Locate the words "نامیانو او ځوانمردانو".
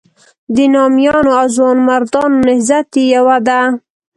0.73-2.37